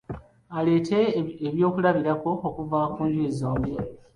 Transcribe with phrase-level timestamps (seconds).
[0.57, 0.99] Aleete
[1.47, 3.73] ebyokulabirako okuva ku njuyi zombi.